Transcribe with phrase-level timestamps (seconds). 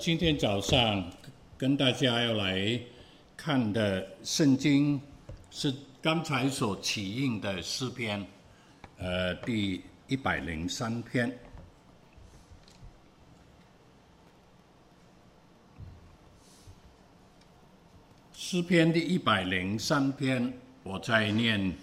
[0.00, 1.04] 今天早上
[1.56, 2.80] 跟大家要来
[3.36, 5.00] 看的圣经
[5.50, 8.24] 是刚才所起印的诗篇，
[8.98, 11.36] 呃，第一百零三篇。
[18.32, 20.52] 诗篇第一百零三篇，
[20.84, 21.74] 我在念，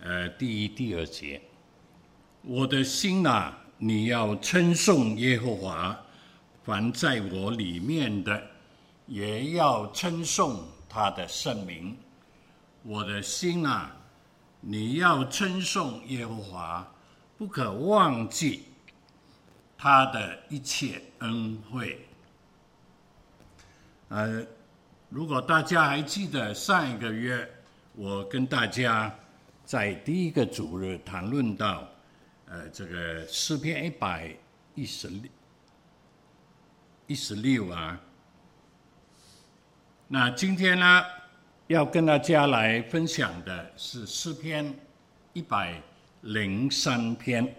[0.00, 1.38] 呃，第一、第二节。
[2.40, 6.06] 我的心啊，你要称颂耶和华。
[6.64, 8.42] 凡在我里面的，
[9.06, 11.96] 也要称颂他的圣名。
[12.84, 13.94] 我的心啊，
[14.60, 16.92] 你要称颂耶和华，
[17.36, 18.64] 不可忘记
[19.76, 22.06] 他的一切恩惠。
[24.08, 24.44] 呃，
[25.08, 27.48] 如果大家还记得上一个月，
[27.94, 29.12] 我跟大家
[29.64, 31.88] 在第一个主日谈论到，
[32.46, 34.32] 呃，这个诗篇一百
[34.74, 35.30] 一十六。
[37.12, 38.00] 一十六啊，
[40.08, 41.04] 那今天呢，
[41.66, 44.74] 要跟大家来分享的是诗篇
[45.34, 45.78] 一百
[46.22, 47.54] 零三篇。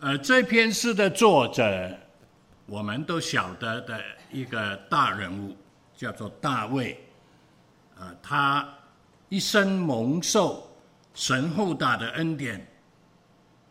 [0.00, 1.98] 呃，这篇诗的作者，
[2.66, 3.98] 我们都晓得的
[4.30, 5.56] 一个大人物，
[5.96, 7.02] 叫做大卫。
[7.96, 8.68] 呃，他
[9.30, 10.70] 一生蒙受
[11.14, 12.70] 神厚大的恩典，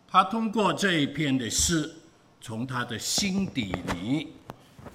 [0.07, 1.99] 他通过这一篇的诗。
[2.43, 4.33] 从他的心底里，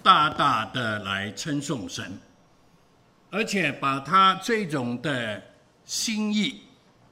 [0.03, 2.21] 大大的来称颂神，
[3.31, 5.43] 而且把他这种的
[5.87, 6.65] 心意，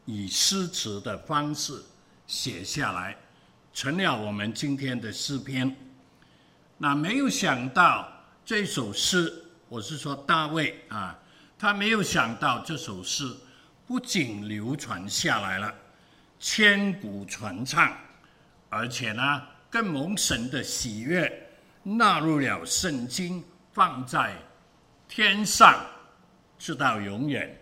[0.04, 1.82] 以诗词的方式
[2.26, 3.16] 写下来，
[3.72, 5.74] 成了我们今天的诗篇。
[6.76, 8.06] 那没有想到
[8.44, 9.32] 这首诗，
[9.70, 11.18] 我是说大卫啊，
[11.58, 13.34] 他没有想到这首诗
[13.86, 15.74] 不仅流传下来了，
[16.38, 17.90] 千古传唱，
[18.68, 19.42] 而且呢。
[19.70, 21.30] 更蒙神的喜悦，
[21.82, 24.34] 纳入了圣经，放在
[25.08, 25.84] 天上，
[26.58, 27.54] 直到永远。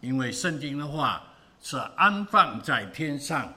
[0.00, 1.22] 因为圣经的话
[1.62, 3.52] 是安放在天上，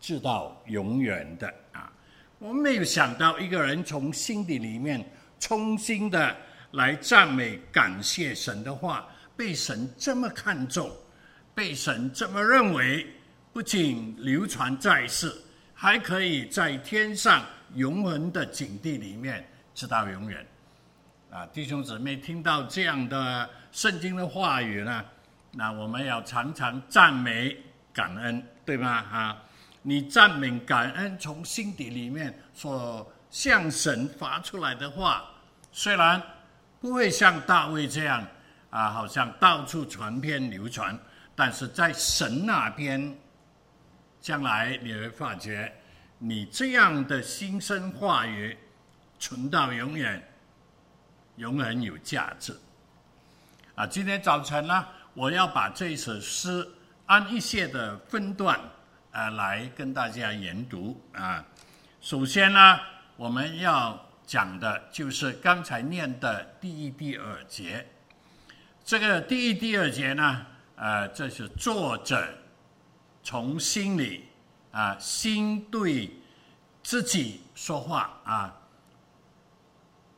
[0.00, 1.90] 直到永远的啊！
[2.38, 5.02] 我没有想到一个人从心底里面
[5.38, 6.36] 衷心的
[6.72, 10.90] 来赞美、感谢神的话，被神这么看重，
[11.54, 13.06] 被神这么认为，
[13.52, 15.32] 不仅流传在世。
[15.78, 17.44] 还可以在天上
[17.74, 20.44] 永恒的境地里面直到永远，
[21.30, 25.04] 啊，弟兄姊妹听到这样的圣经的话语呢，
[25.52, 27.54] 那我们要常常赞美
[27.92, 28.88] 感恩，对吗？
[28.90, 29.36] 啊，
[29.82, 35.26] 你赞美感恩从心底里面所向神发出来的话，
[35.72, 36.20] 虽然
[36.80, 38.26] 不会像大卫这样
[38.70, 40.98] 啊，好像到处传遍流传，
[41.34, 43.14] 但是在神那边。
[44.26, 45.72] 将来你会发觉，
[46.18, 48.58] 你这样的心声话语
[49.20, 50.20] 存到永远，
[51.36, 52.52] 永远有价值。
[53.76, 56.68] 啊，今天早晨呢，我要把这首诗
[57.06, 58.58] 按一些的分段
[59.12, 61.44] 啊来跟大家研读啊。
[62.00, 62.80] 首先呢，
[63.16, 67.86] 我们要讲的就是刚才念的第一、第二节。
[68.84, 70.44] 这个第一、第二节呢，
[70.74, 72.26] 呃，这是作者。
[73.26, 74.22] 从心里
[74.70, 76.08] 啊，心对
[76.80, 78.56] 自己说话啊，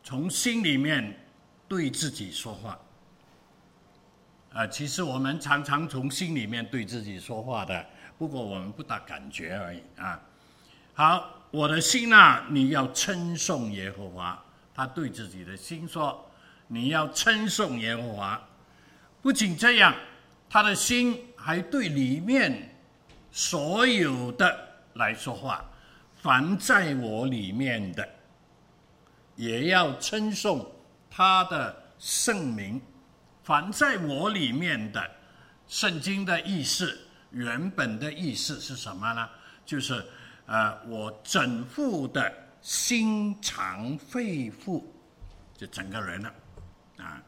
[0.04, 1.18] 从心里面
[1.66, 2.78] 对自己说话。
[4.52, 7.86] 啊，其实我们常常从心里面对自己说话的，
[8.18, 10.20] 不过我们不大感觉而已啊。
[10.92, 14.38] 好，我的心啊，你要称颂耶和华。
[14.74, 16.30] 他对自己的心说
[16.68, 18.46] ：“你要称颂耶和华。”
[19.22, 19.94] 不仅这样，
[20.50, 22.74] 他的心还对里面。
[23.30, 25.64] 所有的来说话，
[26.16, 28.08] 凡在我里面的，
[29.36, 30.70] 也要称颂
[31.10, 32.80] 他的圣名。
[33.44, 35.10] 凡在我里面的，
[35.66, 36.98] 圣经的意思，
[37.30, 39.28] 原本的意思是什么呢？
[39.64, 40.04] 就是，
[40.46, 42.30] 呃，我整副的
[42.60, 44.82] 心肠肺腑，
[45.56, 46.34] 就整个人了，
[46.98, 47.22] 啊，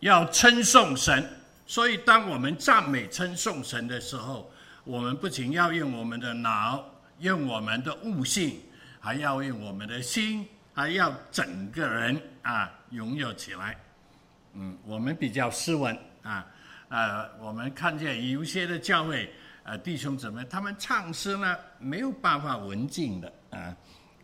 [0.00, 1.28] 要称颂神。
[1.72, 4.50] 所以，当我们赞美称颂神的时候，
[4.84, 6.84] 我们不仅要用我们的脑，
[7.20, 8.60] 用我们的悟性，
[9.00, 13.74] 还要用我们的心，还要整个人啊拥有起来。
[14.52, 16.46] 嗯，我们比较斯文啊，
[16.90, 19.32] 呃，我们看见有些的教会，
[19.62, 23.74] 呃，弟兄姊妹，他们唱诗呢没有办法文静的啊。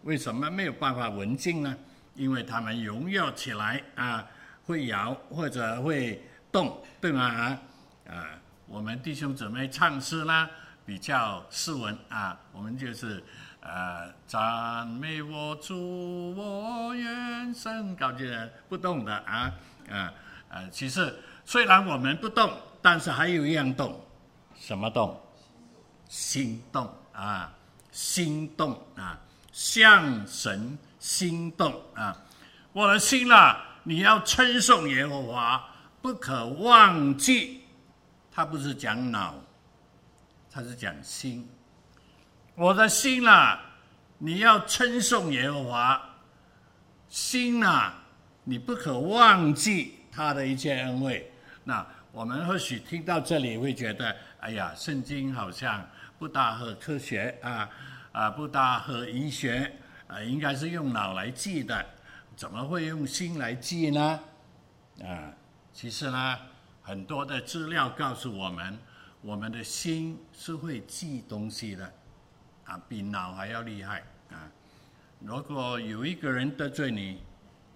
[0.02, 1.74] 为什么没有办法文静呢？
[2.14, 4.26] 因为他们拥有起来啊，
[4.66, 6.22] 会摇或者会。
[6.58, 7.22] 动对吗？
[7.22, 7.60] 啊
[8.10, 8.26] 啊，
[8.66, 10.49] 我们弟兄姊妹唱诗呢
[10.84, 13.22] 比较斯文啊，我们就是
[13.60, 18.37] 呃，赞美我主，我愿神高举
[18.69, 19.52] 不动的啊，
[19.88, 20.12] 啊，
[20.49, 21.14] 呃，其实
[21.44, 22.50] 虽然我们不动，
[22.82, 24.04] 但是还有一样动，
[24.58, 25.16] 什么动？
[26.08, 27.52] 心动啊，
[27.93, 29.16] 心动啊，
[29.52, 32.16] 向神心动啊，
[32.72, 35.64] 我的心啊，你要称颂耶和华，
[36.08, 37.64] 不可忘记。
[38.32, 39.34] 他不是讲脑，
[40.50, 41.46] 他是讲心。
[42.55, 43.60] 我的心啊，
[44.16, 46.00] 你要称颂耶和华，
[47.10, 47.94] 心啊，
[48.44, 51.31] 你不可忘记他的一切恩惠。
[51.64, 55.87] 那我们或许听到这里会觉得，哎呀，圣经好像
[56.19, 57.69] 不大合科学啊，
[58.12, 59.70] 啊，不大合医学
[60.06, 61.84] 啊，应该是用脑来记的，
[62.34, 64.20] 怎么会用心来记呢？
[65.02, 65.37] 啊，
[65.80, 66.36] 其实呢，
[66.82, 68.76] 很多的资料告诉我们，
[69.22, 71.92] 我们的心是会记东西的。
[72.64, 74.50] 啊，比脑还要厉害啊！
[75.20, 77.22] 如果有一个人得罪你，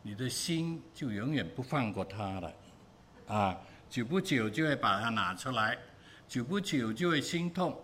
[0.02, 2.52] 你的心就永远不放过他了，
[3.28, 3.56] 啊，
[3.88, 5.78] 久不久就会把它拿出来，
[6.26, 7.81] 久不久就会心痛，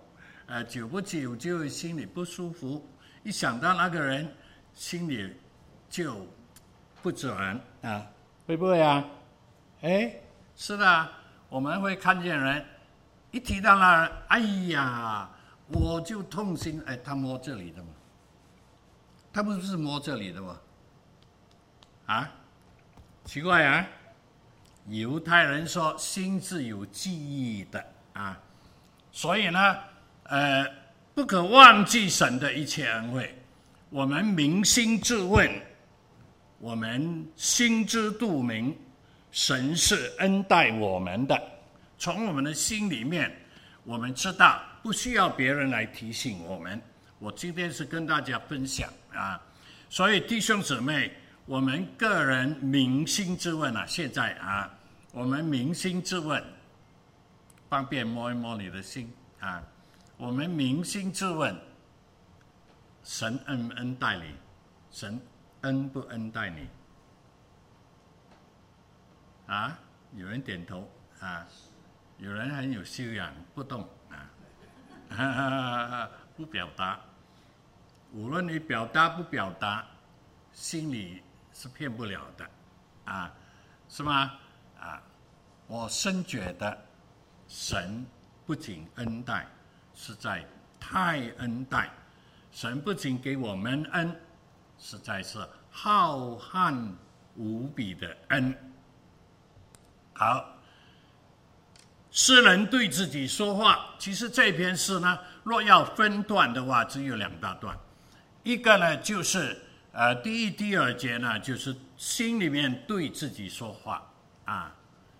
[0.47, 2.85] 呃，久不久就会心里不舒服，
[3.23, 4.35] 一想到那个人，
[4.75, 5.32] 心里
[5.88, 6.26] 就
[7.05, 7.32] 不准
[7.82, 8.05] 啊，
[8.49, 9.05] 会不会啊？
[9.81, 10.13] 哎，
[10.57, 11.09] 是的，
[11.49, 12.65] 我们会看见人，
[13.31, 14.39] 一提到那人，哎
[14.71, 15.31] 呀！
[15.71, 17.89] 我就痛心，哎，他摸这里的嘛，
[19.31, 20.59] 他不是摸这里的吗？
[22.07, 22.31] 啊，
[23.25, 23.87] 奇怪啊！
[24.87, 27.85] 犹太人说心是有记忆的
[28.15, 28.41] 啊，
[29.13, 29.77] 所以呢，
[30.23, 30.67] 呃，
[31.15, 33.39] 不可忘记神的一切恩惠。
[33.91, 35.51] 我们扪心自问，
[36.59, 38.75] 我们心知肚明，
[39.31, 41.41] 神是恩待我们的，
[41.99, 43.31] 从我们的心里面，
[43.85, 44.63] 我们知道。
[44.81, 46.81] 不需要别人来提醒我们。
[47.19, 49.39] 我今天是跟大家分享啊，
[49.91, 51.13] 所以弟兄姊妹，
[51.47, 54.73] 我们个人扪心自问啊，现在啊，
[55.13, 56.43] 我们扪心自问，
[57.69, 59.63] 方便摸一摸你的心啊。
[60.17, 61.55] 我们扪心自问，
[63.03, 64.25] 神恩恩待你？
[64.93, 65.21] 神
[65.63, 66.69] 恩不恩待你？
[69.49, 69.77] 啊，
[70.15, 70.89] 有人点头
[71.21, 71.45] 啊，
[72.19, 73.89] 有人很有修养，不动。
[75.11, 76.11] 哈哈哈！
[76.37, 77.00] 不表达，
[78.12, 79.87] 无论你表达不表达，
[80.53, 81.23] 心里
[81.53, 82.50] 是骗不了的，
[83.06, 83.33] 啊，
[83.89, 84.33] 是吗？
[84.79, 85.03] 啊，
[85.67, 86.79] 我深觉得，
[87.49, 88.05] 神
[88.44, 89.47] 不仅恩待，
[89.94, 90.44] 实在
[90.79, 91.89] 太恩待，
[92.53, 94.15] 神不仅给我们恩，
[94.79, 95.39] 实在是
[95.71, 96.93] 浩瀚
[97.35, 98.55] 无比的恩。
[100.19, 100.56] 好。
[102.11, 107.79] 诗人对自己说话，其实这篇诗呢，若要分段的话，只有两大段。
[108.43, 109.56] 一个呢，就是
[109.93, 114.11] 呃，第一、第二节呢，就是心里面对自己说话
[114.47, 114.75] 啊，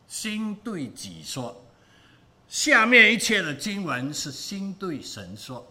[0.09, 1.65] 心对己说。
[2.49, 5.71] 下面一切的经文是心对神说。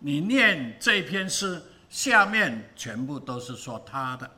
[0.00, 4.30] 你念这篇诗，下面全部都是说他的，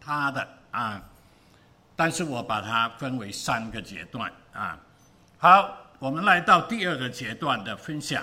[0.00, 1.02] 他的啊。
[1.98, 4.78] 但是我把它分为三个阶段啊。
[5.36, 8.22] 好，我们来到第二个阶段的分享。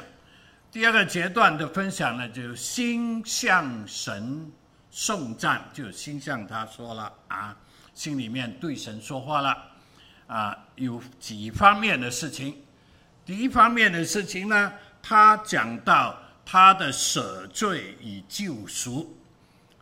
[0.71, 4.49] 第二个阶段的分享呢，就心向神
[4.89, 7.53] 颂赞，就心向他说了啊，
[7.93, 9.57] 心里面对神说话了
[10.27, 10.57] 啊。
[10.75, 12.57] 有几方面的事情。
[13.25, 14.71] 第一方面的事情呢，
[15.03, 19.17] 他讲到他的舍罪与救赎，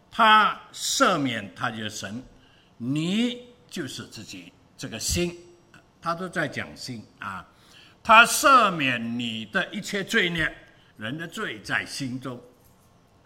[0.09, 2.23] 他赦免他的神，
[2.77, 3.52] 你。
[3.73, 5.35] 就是自己这个心，
[5.99, 7.43] 他都在讲心啊。
[8.03, 10.55] 他赦免你的一切罪孽，
[10.95, 12.39] 人的罪在心中，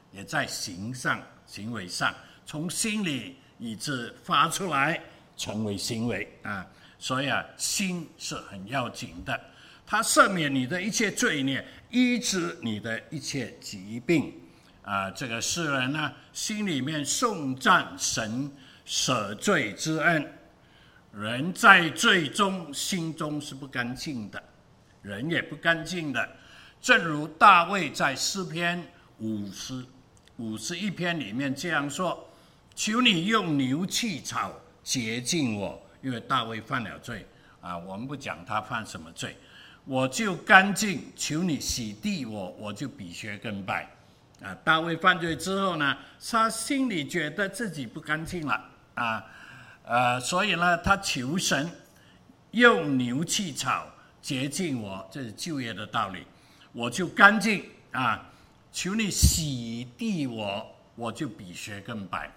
[0.10, 5.04] 也在行上、行为上，从心里以致发出来，
[5.36, 6.66] 成为行为啊。
[6.98, 9.38] 所以啊，心是很要紧的。
[9.86, 14.34] 他赦免你的一切罪孽，医治你的一切疾病
[14.82, 15.12] 啊。
[15.12, 18.50] 这个世人呢，心里面颂赞神
[18.86, 20.34] 舍罪之恩。
[21.12, 24.42] 人在最中，心中是不干净的，
[25.02, 26.30] 人也不干净的。
[26.80, 28.80] 正如大卫在诗篇
[29.18, 29.84] 五十
[30.36, 32.30] 五十一篇里面这样说
[32.76, 37.26] ：“求你用牛气草洁净我，因为大卫犯了罪
[37.62, 37.76] 啊。
[37.76, 39.36] 我们不讲他犯什么罪，
[39.86, 41.02] 我就干净。
[41.16, 43.90] 求你洗涤我，我就比学更白。
[44.44, 45.98] 啊，大卫犯罪之后呢，
[46.30, 49.26] 他心里觉得自己不干净了啊。”
[49.90, 51.72] 呃，所以呢，他求神
[52.52, 53.88] 用牛膝草
[54.22, 56.26] 洁净我，这是就业的道理，
[56.74, 57.64] 我就干净
[57.94, 58.30] 啊。
[58.74, 62.30] 求你洗涤我，我就比雪更白。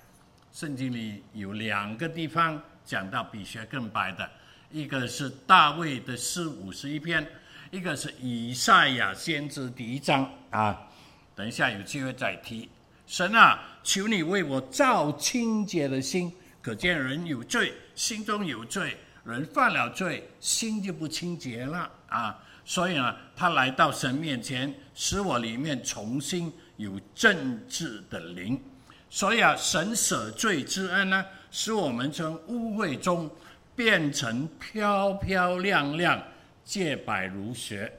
[0.52, 4.30] 圣经里有两个地方讲到比雪更白的，
[4.70, 7.26] 一个是大卫的诗五十一篇，
[7.72, 10.86] 一个是以赛亚先知第一章啊。
[11.34, 12.68] 等一下有机会再提。
[13.08, 16.32] 神啊，求你为我造清洁的心。
[16.62, 22.38] 可见人有罪，心中有罪，人犯了罪，心就不清洁了啊。
[22.66, 28.62] 所以呢，他来到神面前，使我里面重新有正直的灵。
[29.08, 33.30] 所以啊，神舍罪之恩呢，使我们从污秽中
[33.74, 36.22] 变成漂漂亮亮、
[36.62, 37.90] 洁白如雪。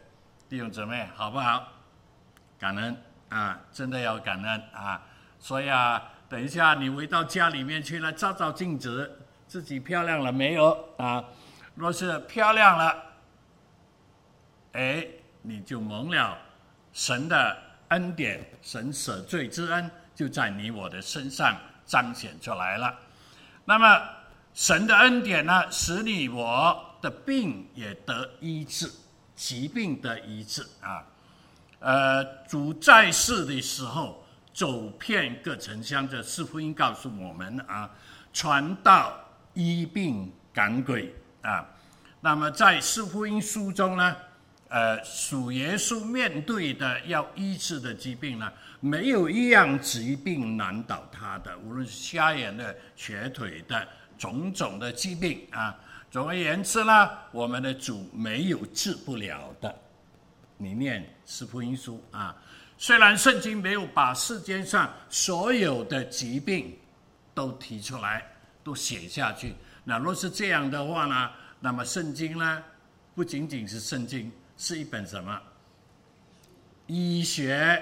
[0.47, 1.67] 弟兄姊妹，好不好？
[2.59, 2.95] 感恩
[3.29, 5.01] 啊，真的要感恩啊。
[5.39, 6.01] 所以啊。
[6.31, 9.19] 等一下，你回到家里面去了，照照镜子，
[9.49, 11.21] 自己漂亮了没有啊？
[11.75, 13.03] 若是漂亮了，
[14.71, 15.05] 哎，
[15.41, 16.37] 你就蒙了
[16.93, 17.57] 神的
[17.89, 21.53] 恩典，神舍罪之恩就在你我的身上
[21.85, 22.97] 彰显出来了。
[23.65, 24.01] 那么，
[24.53, 28.89] 神的恩典呢，使你我的病也得医治，
[29.35, 31.05] 疾病得医治啊。
[31.79, 34.20] 呃，主在世的时候。
[34.53, 37.89] 走遍各城乡，这四福音告诉我们啊，
[38.33, 39.13] 传道、
[39.53, 41.65] 医病、赶鬼啊。
[42.19, 44.15] 那么在四福音书中呢，
[44.67, 55.75] 呃，属耶稣面对的要医治的疾病呢，没有一样疾病难倒他的，无论是瞎眼的、瘸腿的，种种的疾病啊。
[56.11, 59.73] 总而言之呢，我们的主没有治不了的。
[60.57, 62.35] 你念四福音书啊。
[62.81, 66.75] 虽然圣经没有把世间上所有的疾病
[67.31, 68.25] 都提出来，
[68.63, 71.29] 都写下去，那若是这样的话呢？
[71.59, 72.63] 那么圣经呢，
[73.13, 75.39] 不仅仅是圣经，是一本什么？
[76.87, 77.79] 医学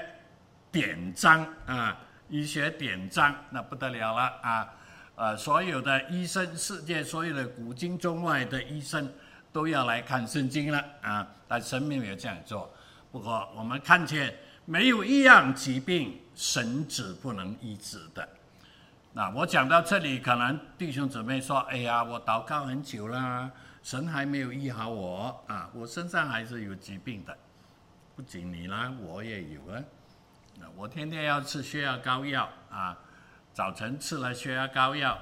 [0.70, 1.98] 典章啊！
[2.27, 4.68] 医学典章，那不得了了啊！
[5.15, 9.10] 呃，所有的医生，世界所有的古今中外的医生
[9.53, 11.25] 都要来看圣经了啊！
[11.48, 12.70] 但神没有这样做。
[13.13, 14.38] 不过我们看见。
[14.69, 18.29] 没有一样疾病神子不能医治的。
[19.13, 23.49] 那我讲到这里，可能弟兄姊妹说：“哎呀，我祷告很久了，
[23.81, 25.71] 神还没有医好我啊！
[25.73, 27.35] 我身上还是有疾病的。
[28.15, 29.81] 不仅你啦，我也有啊。
[30.75, 32.95] 我天天要吃血压高药啊，
[33.51, 35.17] 早晨吃了血压高药，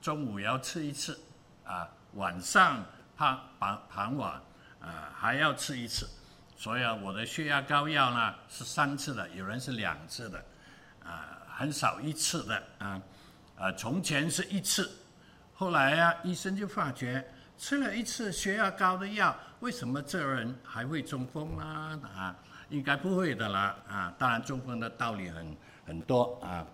[0.00, 1.18] 中午要吃一次
[1.64, 2.80] 啊，晚上
[3.16, 4.40] 傍傍傍晚
[4.80, 6.08] 啊还要吃一次。”
[6.56, 10.42] 所以啊，我的血压高药呢是三次的，有人是两次的，
[11.04, 13.02] 啊，很少一次的啊，
[13.58, 14.90] 啊，从前是一次，
[15.52, 17.22] 后来啊，医生就发觉
[17.58, 21.98] 吃了一次血压高的药，为什么这人还会中风啦？
[22.16, 22.36] 啊，
[22.70, 25.56] 应该不会的啦，啊，当然中风的道理很
[25.86, 26.64] 很多啊，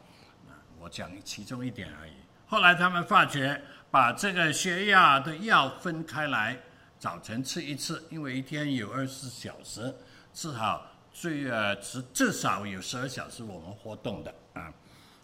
[0.78, 2.12] 我讲其中一点而已。
[2.46, 3.60] 后来他们发觉
[3.90, 6.56] 把这个血压的药分开来。
[7.00, 9.92] 早晨吃一次，因为一天有二十四小时，
[10.34, 14.70] 至少最呃至至少有十二小时我们活动的啊，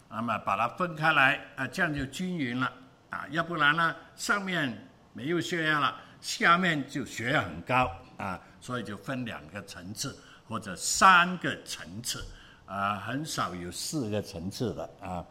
[0.09, 2.73] 那么把它分开来啊，这样就均匀了
[3.11, 10.17] 啊，要不然呢，上面没有血压了，下面就血压很高啊，所以就分两个层次
[10.47, 12.25] 或者三个层次
[12.65, 15.23] 啊，很少有四个层次的啊。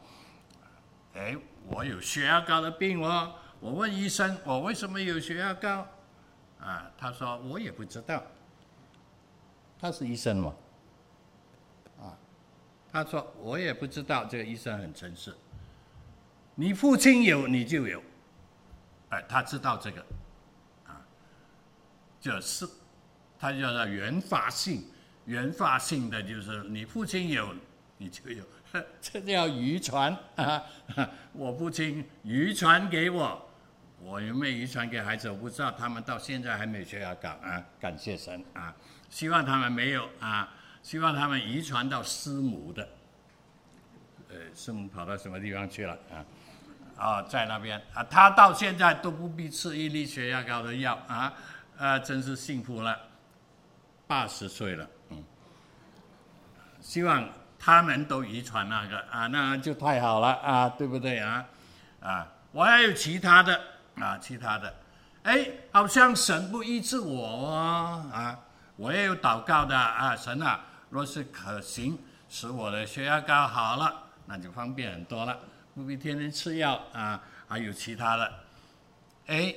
[1.14, 1.36] 哎，
[1.66, 5.84] 我有血压高的病哦，我问医生，我为什么有血压高？
[6.60, 8.22] 啊，他说我也不知道，
[9.78, 10.54] 他是医生嘛，
[12.00, 12.16] 啊，
[12.90, 15.34] 他说我也不知道，这个医生很诚实。
[16.54, 18.02] 你父亲有，你就有，
[19.10, 20.04] 哎，他知道这个，
[20.86, 21.00] 啊，
[22.20, 22.66] 就是
[23.38, 24.82] 他叫做原发性，
[25.26, 27.54] 原发性的就是你父亲有，
[27.98, 28.42] 你就有，
[29.00, 30.64] 这叫遗传啊，
[31.32, 33.45] 我父亲遗传给我。
[33.98, 35.30] 我有没有遗传给孩子？
[35.30, 37.62] 我不知道，他们到现在还没有血压高啊！
[37.80, 38.72] 感谢神啊！
[39.08, 40.48] 希望他们没有啊！
[40.82, 42.88] 希望他们遗传到师母的，
[44.28, 46.24] 呃，师母跑到什么地方去了啊？
[46.96, 51.32] 啊，在那边啊，他到现在都不必吃一粒血压高的药啊！
[51.78, 52.96] 啊，真是幸福了，
[54.06, 55.24] 八十岁了，嗯，
[56.80, 61.46] 希望他们都遗传那个啊，那就太好了啊，对不对啊？
[62.00, 63.58] 啊，我还有其他的。
[64.00, 64.74] 啊，其他的，
[65.22, 68.38] 哎，好像神不医治我哦，啊，
[68.76, 71.98] 我也有祷告的啊，神啊，若是可行，
[72.28, 75.38] 使我的血压高好了，那就方便很多了，
[75.74, 78.32] 不必天天吃药啊，还有其他的，
[79.28, 79.54] 哎，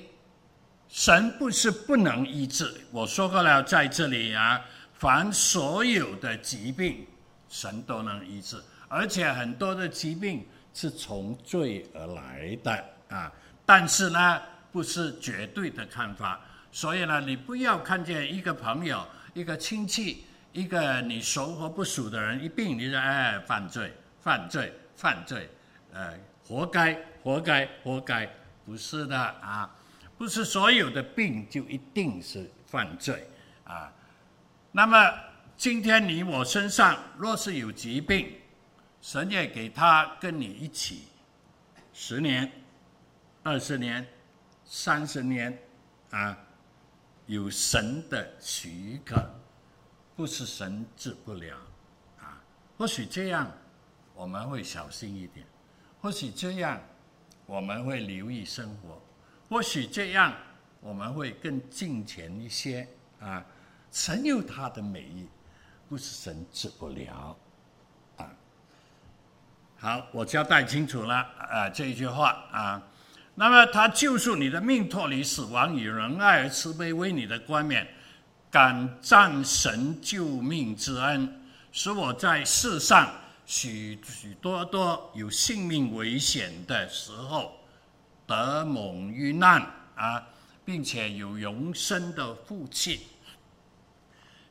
[0.88, 4.62] 神不是不能医治，我说过了，在这里啊，
[4.94, 7.06] 凡所有的疾病，
[7.50, 8.56] 神都能医治，
[8.88, 13.30] 而且很多的疾病是从罪而来的啊。
[13.70, 25.48] 但是呢，不是绝对的看法，所以呢，你不要看见一个朋友、一个亲戚、一个你熟或不熟的人一病，你就哎犯罪、犯罪、犯罪，
[25.94, 28.28] 呃，活该、活该、活该，
[28.66, 29.70] 不是的啊，
[30.18, 33.30] 不是所有的病就一定是犯罪
[33.66, 33.94] 啊。
[34.72, 35.14] 那么
[35.56, 38.34] 今天你我身上若是有疾病，
[39.00, 41.04] 神也给他跟你一起
[41.94, 42.52] 十年、
[43.44, 44.08] 二十年。
[44.72, 45.58] 三十年，
[46.12, 46.38] 啊，
[47.26, 49.20] 有神的许可，
[50.16, 51.58] 不是神治不了，
[52.20, 52.40] 啊，
[52.78, 53.52] 或许这样
[54.14, 55.44] 我们会小心一点，
[56.00, 56.80] 或许这样
[57.48, 59.02] 我们会留意生活，
[59.50, 60.36] 或许这样
[60.82, 62.88] 我们会更敬虔一些，
[63.20, 63.44] 啊，
[63.92, 65.28] 神有他的美意，
[65.88, 67.36] 不是神治不了，
[68.18, 68.30] 啊，
[69.80, 72.84] 好，我交代清楚了，啊，这一句话，啊。
[73.40, 77.88] 那么他救赎你的命，脱离死亡，以仁爱而慈悲为你的冠冕，
[78.52, 81.42] 感赞神救命之恩，
[81.72, 83.10] 使我在世上
[83.46, 87.54] 许许多多有性命危险的时候
[88.28, 89.66] 得蒙遇难
[89.96, 90.22] 啊，
[90.66, 93.08] 并且有永生的福气。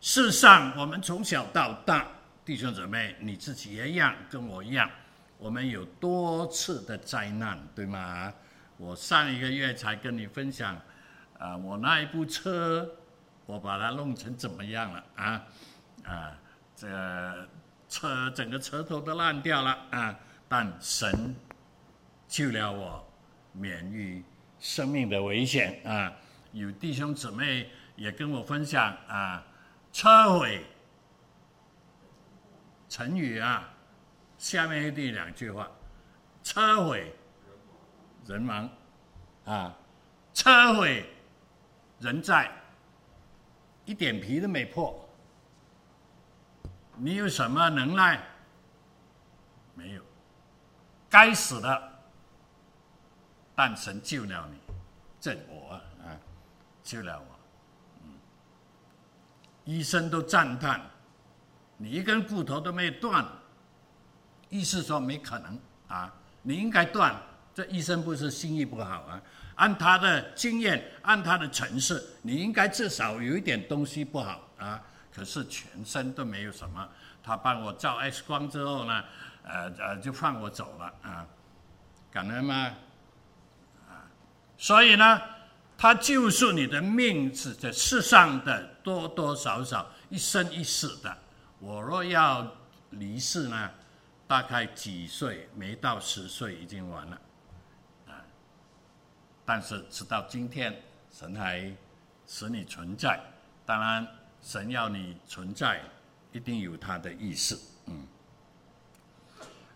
[0.01, 2.07] 世上我们从小到大，
[2.43, 4.91] 弟兄姊妹，你自己也一样，跟我一样，
[5.37, 8.33] 我们有多次的灾难，对吗？
[8.79, 10.81] 我上一个月才跟你分享，
[11.37, 12.89] 啊，我那一部车，
[13.45, 15.45] 我把它弄成怎么样了啊？
[16.05, 16.39] 啊，
[16.77, 17.49] 这
[17.89, 20.17] 车整个车头都烂掉了啊！
[20.49, 21.35] 但神
[22.29, 23.05] 救了我，
[23.53, 24.23] 免于
[24.61, 26.13] 生命的危险啊！
[26.53, 29.45] 有弟兄姊妹也跟我分享啊，
[29.93, 30.65] 车毁
[32.89, 33.69] 成语啊，
[34.39, 35.69] 下面这两句话，
[36.45, 37.13] 车毁。
[38.29, 38.69] 人亡，
[39.47, 39.75] 啊，
[40.35, 41.09] 车毁
[41.99, 42.53] 人在，
[43.87, 45.09] 一点皮都没破。
[46.95, 48.23] 你有什么能耐？
[49.75, 50.03] 没有，
[51.09, 51.93] 该死的，
[53.55, 54.75] 但神救了你，
[55.19, 56.13] 这我啊，
[56.83, 57.27] 救了我。
[58.05, 58.13] 嗯，
[59.65, 60.83] 医生都赞叹，
[61.79, 63.27] 你一根骨头都没有断，
[64.51, 66.13] 意思说没可能啊，
[66.43, 67.19] 你应该断。
[67.59, 69.21] 这医生不是心意不好啊，
[69.57, 74.81] 按他的经验，按他的程式，你应该至少有一点东西不好啊。
[75.13, 76.89] 可是全身都没有什么，
[77.21, 79.03] 他帮我照 X 光之后呢，
[79.43, 81.27] 呃呃，就放我走了啊。
[82.13, 82.55] 感恩吗？
[83.89, 84.07] 啊，
[84.57, 85.21] 所以呢，
[85.77, 91.19] 他救赎你的命是在世上的多多少少一生一世的。
[91.59, 92.47] 我若要
[92.91, 93.69] 离世呢，
[94.29, 95.49] 大概几岁？
[95.57, 97.21] 没到十岁已经完了。
[99.49, 100.79] 但是直到今天，
[101.11, 101.73] 神还
[102.27, 103.19] 使你存在。
[103.65, 104.07] 当然，
[104.43, 105.81] 神要你存在，
[106.33, 107.59] 一定有他的意思。
[107.87, 108.07] 嗯。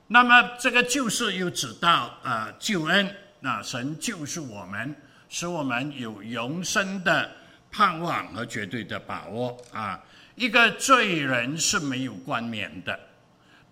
[0.08, 4.94] 那么这个救世又指到啊、救恩，那神救赎我们，
[5.30, 7.30] 使我们有永生的
[7.70, 9.98] 盼望和绝对的把握啊。
[10.34, 13.00] 一个罪人是没有冠冕的，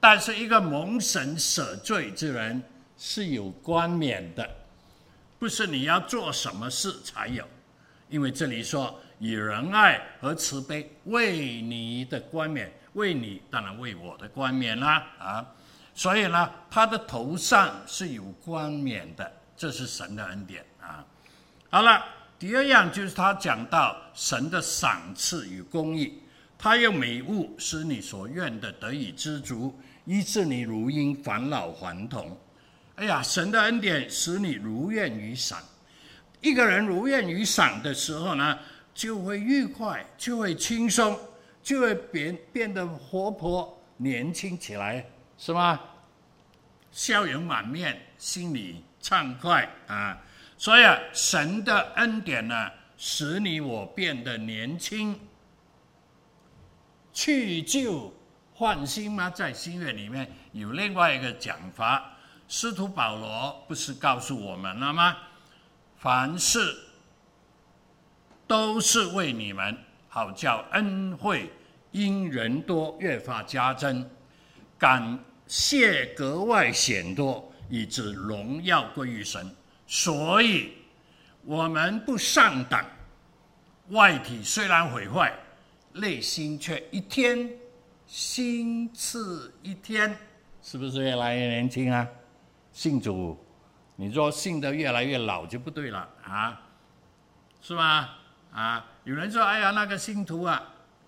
[0.00, 2.62] 但是一个蒙神舍罪之人
[2.96, 4.48] 是有冠冕的。
[5.40, 7.42] 不是你要做什么事才有，
[8.10, 15.46] 因为这里说以仁爱和慈悲为你的冠冕，为你当然为我的冠冕啦啊，
[15.94, 21.02] 所以呢，他的头上是有冠冕的，这是神的恩典啊。
[21.70, 22.04] 好了，
[22.38, 26.20] 第二样就是他讲到神的赏赐与公义，
[26.58, 29.74] 他用美物使你所愿的得以知足，
[30.04, 32.38] 医治你如因返老还童。
[33.00, 35.58] 哎呀，神的恩典使你如愿以偿。
[36.42, 38.58] 一个人如愿以偿的时候呢，
[38.92, 41.18] 就会愉快，就会轻松，
[41.62, 45.02] 就会变变得活泼、年轻起来，
[45.38, 45.80] 是吗？
[46.92, 50.20] 笑容满面，心里畅快啊！
[50.58, 55.18] 所以啊，神的恩典呢，使你我变得年轻，
[57.14, 58.12] 去旧
[58.52, 59.30] 换新吗？
[59.30, 62.18] 在新约里面有另外一个讲法。
[62.52, 65.16] 师徒保罗不是告诉我们了吗？
[65.98, 66.76] 凡事
[68.44, 71.48] 都是为你们，好叫恩惠
[71.92, 74.04] 因人多越发加增，
[74.76, 79.48] 感谢格外显多，以致荣耀归于神。
[79.86, 80.72] 所以，
[81.44, 82.84] 我们不上当，
[83.90, 85.32] 外体虽然毁坏，
[85.92, 87.48] 内心却一天
[88.08, 90.16] 新次一天，
[90.60, 92.08] 是不是越来越年轻啊？
[92.72, 93.38] 信主，
[93.96, 96.60] 你说信的越来越老就不对了啊，
[97.60, 98.16] 是吧？
[98.52, 100.62] 啊，有人说，哎呀，那个信徒啊，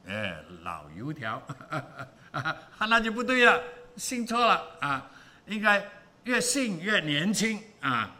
[0.06, 1.42] 哎，老油条，
[2.88, 3.60] 那就不对了，
[3.96, 5.10] 信错了啊，
[5.46, 5.84] 应该
[6.24, 8.10] 越信越年轻啊，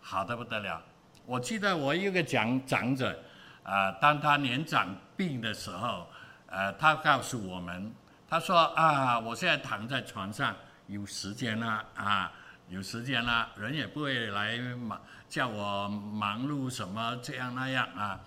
[0.00, 0.82] 好的不得了。
[1.26, 3.18] 我记得我有个长长者，
[3.62, 6.06] 啊，当他年长病的时候。
[6.52, 7.94] 呃，他告诉我们，
[8.28, 10.52] 他说啊，我现在躺在床上，
[10.90, 12.32] 有时间了啊，
[12.68, 18.20] 有时间了，人也不会来忙叫我忙碌什么这样那样啊。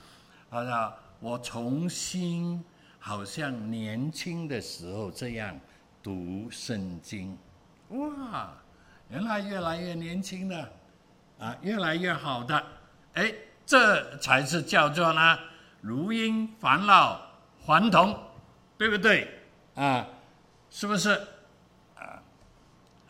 [0.50, 2.64] 他说我重新
[3.00, 5.60] 好像年轻的时候这样
[6.02, 7.38] 读圣经，
[7.90, 8.54] 哇，
[9.10, 10.70] 原来越来越年轻了，
[11.40, 12.66] 啊，越来越好的，
[13.16, 13.34] 哎，
[13.66, 15.38] 这才是叫做呢，
[15.82, 17.20] 如因返老。
[17.66, 18.22] 还童，
[18.78, 19.26] 对不对？
[19.76, 20.06] 啊，
[20.70, 21.18] 是不是？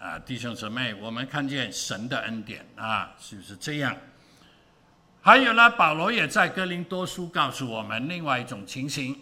[0.03, 3.95] 啊，弟兄姊妹，我们看见神的恩典啊，是不是这样？
[5.21, 9.17] 还有呢，保罗也在哥林多书告诉我们另外一种情形：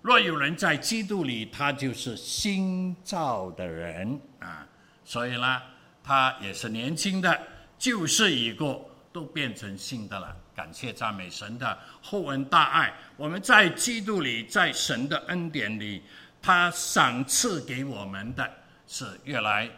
[0.00, 4.66] 若有人在基督里，他就是新造的人啊。
[5.04, 5.60] 所以呢，
[6.02, 7.38] 他也是年轻的，
[7.78, 10.34] 旧事已过，都变成新的了。
[10.56, 16.02] 感谢赞美神的厚恩大爱，我们在基督里，在神的恩典里，
[16.40, 18.50] 他赏赐给我们的
[18.86, 19.68] 是越来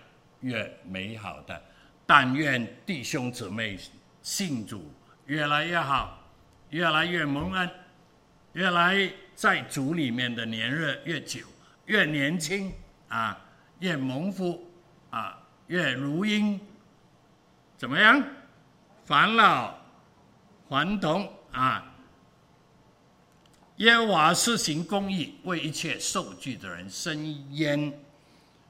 [0.45, 1.61] 越美好的。
[2.07, 3.79] 但愿弟兄姊妹
[4.23, 4.93] 信主
[5.27, 6.23] 越来越好，
[6.71, 7.71] 越来越蒙恩，
[8.53, 11.41] 越来在主里面的年日越久，
[11.87, 12.73] 越年轻
[13.09, 13.39] 啊，
[13.81, 14.71] 越蒙福
[15.11, 16.61] 啊，越如鹰，
[17.77, 18.23] 怎么样？
[19.05, 19.75] 返老。
[20.67, 21.95] 还童啊！
[23.77, 27.93] 耶和华施行公义，为一切受惧的人伸冤。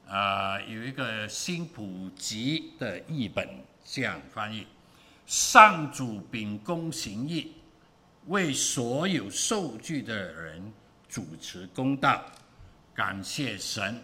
[0.07, 3.47] 啊，有一个新普及的译本
[3.83, 4.65] 这样翻译：
[5.25, 7.53] 上主秉公行义，
[8.27, 10.73] 为所有受惧的人
[11.07, 12.23] 主持公道。
[12.93, 14.01] 感谢神，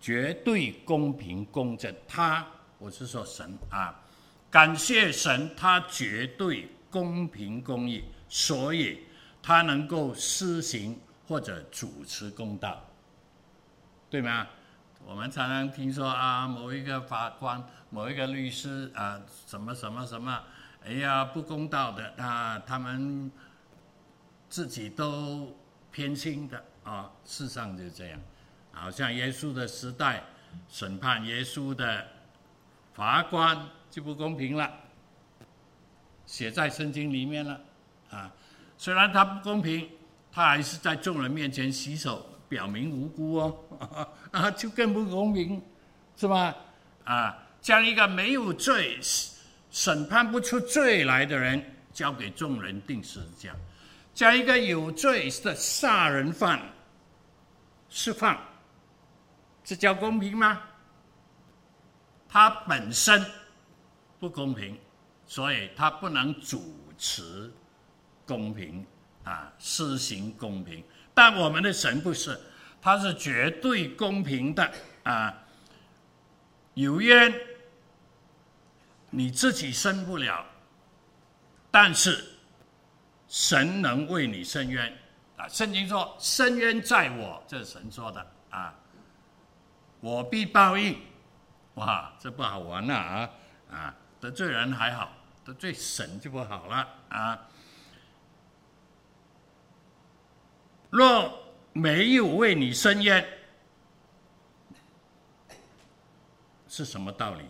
[0.00, 1.94] 绝对公平公正。
[2.08, 2.46] 他，
[2.78, 3.94] 我是说神啊，
[4.50, 6.68] 感谢神，他绝对。
[6.94, 9.00] 公平公义，所以
[9.42, 12.88] 他能够施行或者主持公道，
[14.08, 14.46] 对吗？
[15.06, 20.42] 我们常常听说啊，某一个法官、某一个律师啊，什么什么什么，
[20.82, 23.30] 哎呀，不公道的啊，他们
[24.48, 25.54] 自己都
[25.92, 27.10] 偏心的啊。
[27.22, 28.18] 事实上就这样，
[28.72, 30.24] 好像耶稣的时代，
[30.68, 32.06] 审判耶稣的
[32.94, 34.70] 法官就不公平了。
[36.24, 37.60] 写在圣经里面了，
[38.10, 38.32] 啊，
[38.78, 39.90] 虽然他不公平，
[40.32, 45.62] 他还是在众人面前洗手，表明无辜哦， 啊，就更不公平，
[46.16, 46.54] 是吧？
[47.04, 48.98] 啊，将一个没有罪、
[49.70, 53.50] 审判不出罪来的人交给众人定死字，
[54.14, 56.60] 将一个有罪的杀人犯
[57.88, 58.38] 释放，
[59.62, 60.60] 这叫公平吗？
[62.28, 63.24] 他本身
[64.18, 64.78] 不公平。
[65.26, 67.50] 所以他不能主持
[68.26, 68.84] 公平
[69.24, 70.84] 啊，施行公平。
[71.14, 72.38] 但我们的神不是，
[72.82, 74.70] 他是绝对公平的
[75.04, 75.32] 啊。
[76.74, 77.32] 有冤
[79.10, 80.44] 你自己伸不了，
[81.70, 82.24] 但是
[83.28, 84.92] 神能为你伸冤
[85.36, 85.48] 啊。
[85.48, 88.74] 圣经说：“伸冤在我”，这是神说的啊。
[90.00, 91.00] 我必报应。
[91.74, 93.30] 哇，这不好玩了啊
[93.70, 93.94] 啊！
[94.20, 95.12] 得罪人还好，
[95.44, 97.38] 得罪神就不好了啊！
[100.94, 103.26] 若没有为你伸冤，
[106.68, 107.44] 是什么道理？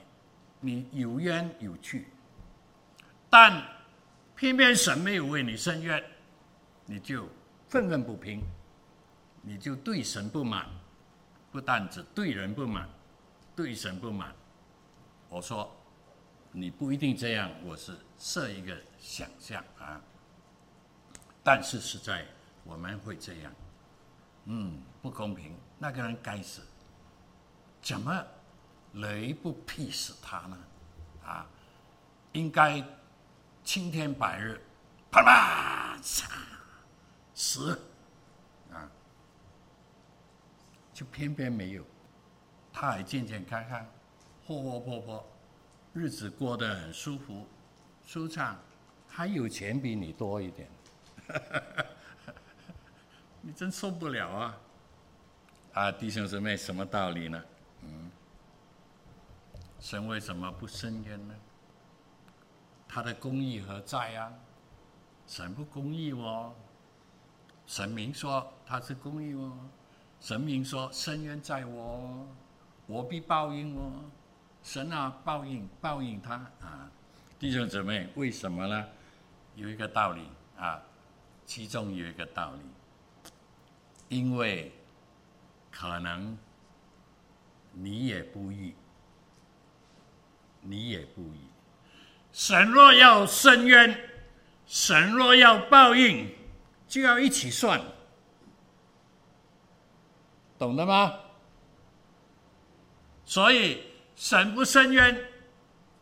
[0.61, 2.09] 你有冤有屈，
[3.29, 3.63] 但
[4.35, 6.03] 偏偏神没有为你伸冤，
[6.87, 7.29] 你就
[7.69, 8.43] 愤愤不平，
[9.43, 10.67] 你就对神不满，
[11.53, 12.89] 不但只对人不满，
[13.55, 14.35] 对神不满。
[15.29, 15.71] 我说。
[16.57, 20.01] 你不一定这样，我是设一个想象啊。
[21.43, 22.25] 但是实在
[22.65, 23.53] 我们会这样，
[24.47, 26.63] 嗯，不公平，那个人该死，
[27.81, 28.25] 怎么
[28.95, 30.59] 雷不劈死他呢？
[31.25, 31.47] 啊，
[32.33, 32.83] 应该
[33.63, 34.61] 青天白日，
[35.11, 36.27] 啪啪嚓
[37.35, 37.81] 死。
[38.73, 38.91] 啊，
[40.93, 41.85] 就偏偏没有，
[42.73, 43.87] 他还健健康康，
[44.47, 45.27] 活活泼泼。
[45.93, 47.47] 日子过得很舒服、
[48.05, 48.59] 舒畅，
[49.07, 50.69] 还有钱比你多一点，
[53.47, 54.57] 你真受不了啊！
[55.75, 57.43] 啊，弟兄姊妹，什么道理呢？
[57.83, 58.11] 嗯，
[59.79, 61.35] 神为什么不伸冤呢？
[62.89, 64.33] 他的公义何在、啊？
[65.27, 66.55] 神不公义哦。
[67.67, 69.53] 神明说他是公义哦。
[70.21, 72.27] 神明说伸冤在我，
[72.87, 73.93] 我必报应哦。
[74.63, 76.91] 神啊，报应报应他啊！
[77.39, 78.89] 弟兄姊妹，为什么呢？
[79.55, 80.27] 有一个道理
[80.57, 80.83] 啊，
[81.45, 82.61] 其中有一个道理，
[84.15, 84.71] 因为
[85.73, 86.39] 可能
[87.73, 88.73] 你也不义，
[90.61, 91.49] 你也不义。
[92.33, 94.09] 神若要伸冤，
[94.67, 96.33] 神若要报应，
[96.87, 97.83] 就要一起算，
[100.57, 101.19] 懂了吗？
[103.25, 103.83] 所以
[104.15, 105.29] 神不伸冤，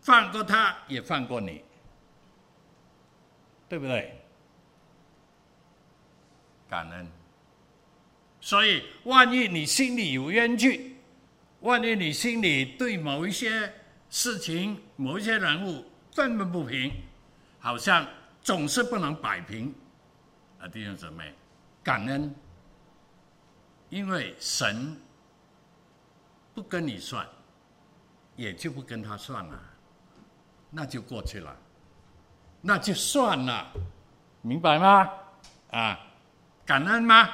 [0.02, 1.64] 放过他也放过你，
[3.70, 4.22] 对不对？
[6.68, 7.10] 感恩。
[8.44, 10.96] 所以，万一你心里有冤屈，
[11.60, 13.72] 万一你心里对某一些
[14.10, 16.92] 事情、某一些人物，愤愤不平，
[17.60, 18.04] 好像
[18.42, 19.72] 总是不能摆平，
[20.58, 21.32] 啊，弟兄姊妹，
[21.84, 22.34] 感恩，
[23.90, 25.00] 因为神
[26.52, 27.24] 不跟你算，
[28.34, 29.62] 也就不跟他算了，
[30.68, 31.56] 那就过去了，
[32.60, 33.72] 那就算了，
[34.40, 35.08] 明白吗？
[35.70, 36.00] 啊，
[36.66, 37.28] 感恩吗？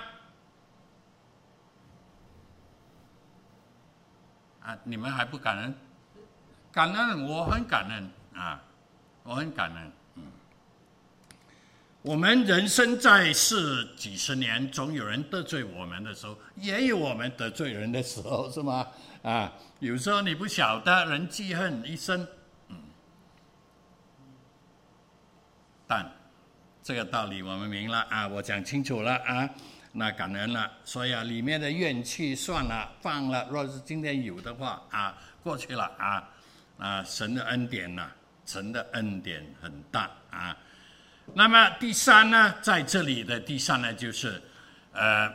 [4.84, 5.74] 你们还不感恩？
[6.72, 8.62] 感恩，我很感恩啊。
[9.24, 10.22] 我很感恩，嗯，
[12.00, 18.86] 我们人生在世几十年，总有人得罪我们的时候，也有我们得罪人的时候，是吗？
[19.22, 22.26] 啊，有时候你不晓得，人记恨一生，
[22.68, 22.76] 嗯，
[25.86, 26.10] 但
[26.82, 29.50] 这个道理我们明了啊，我讲清楚了啊，
[29.92, 36.28] 那感恩了，所以啊，里面的怨气算了，放了，若是今天有的话啊，过去了啊，
[36.78, 38.10] 啊，神的恩典呐。
[38.46, 40.56] 神的恩典很大啊，
[41.34, 44.42] 那么第三呢，在这里的第三呢，就是，
[44.92, 45.30] 呃，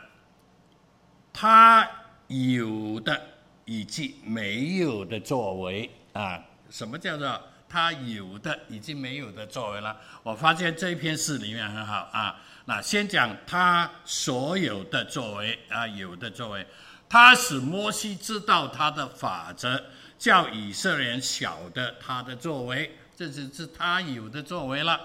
[1.32, 1.88] 他
[2.26, 3.22] 有的
[3.66, 7.39] 以及没有的作为啊，什么叫做
[7.70, 9.96] 他有的以及没有的作为呢？
[10.24, 16.65] 我发现这一篇诗里面很好啊，那先讲他所有的作为啊，有的作为，
[17.10, 19.84] 他使摩西知道他的法则，
[20.17, 22.97] 叫以色列人晓得他的作为。
[23.15, 24.99] 这就是他有的作为了，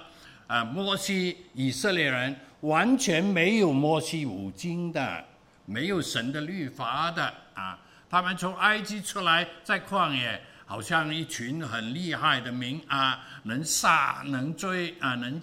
[0.46, 5.24] 啊，摩西以色列人完全没有摩西五经的，
[5.66, 15.38] 没有神的律法的啊，他们从埃及出来，在旷野，好像一群很厉害的民啊，能杀能追啊，能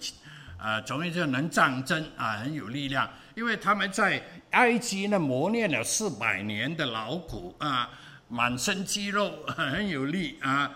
[0.66, 7.88] 啊，总之就能战争啊，很有力量，因为他们在埃及呢磨练了四百年的劳苦啊，
[8.26, 10.68] 满身肌肉很有力啊。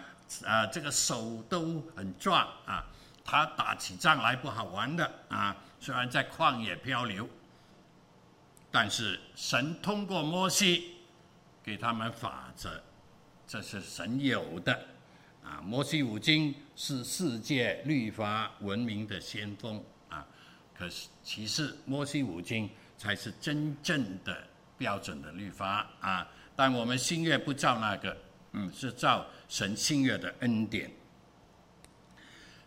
[0.47, 2.85] 啊，这个手都很壮啊，
[3.25, 5.57] 他打起仗来不好玩的啊。
[5.81, 7.29] 虽然在旷野漂流，
[8.71, 10.99] 但是神通过摩西
[11.65, 12.81] 给他们法则，
[13.45, 14.87] 这是神有的
[15.51, 15.61] 啊。
[15.65, 20.25] 摩西五经是世界律法文明的先锋啊，
[20.79, 24.47] 可是其实摩西五经才是真正的
[24.79, 26.29] 标准的律法啊。
[26.55, 28.17] 但我们新约不照那个，
[28.53, 29.27] 嗯，是照。
[29.49, 30.89] 神新约的恩典，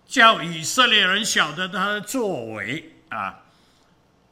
[0.06, 3.42] 叫以色列人晓得他的作为啊，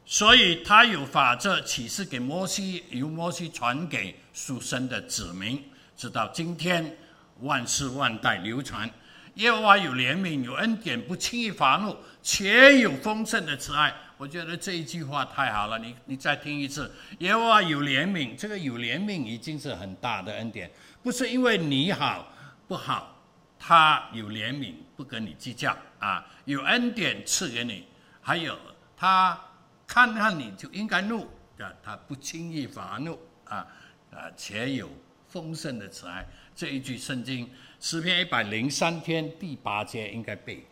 [0.05, 5.63] 所以他有法则启示给摩西，由摩西传给属神的子民，
[5.95, 6.97] 直到今天
[7.41, 8.89] 万世万代流传。
[9.35, 13.93] 耶和华有怜悯，有恩典，不轻易发怒，且有丰盛的慈爱。
[14.17, 16.91] 我觉得这一句话太好了，你你再听一次。
[17.19, 20.69] 耶和华有怜悯，这个有怜悯已经是很大的恩典，
[21.01, 22.27] 不是因为你好。
[22.67, 23.17] 不好，
[23.59, 27.85] 他有怜悯，不跟你计较啊，有恩典赐给你，
[28.21, 28.57] 还有
[28.95, 29.37] 他
[29.85, 31.23] 看看你就应该怒，
[31.57, 33.67] 啊，他不轻易发怒啊，
[34.11, 34.89] 啊，且有
[35.27, 36.25] 丰盛的慈爱。
[36.55, 40.65] 这一句圣经诗篇一百零三篇第八节应该背，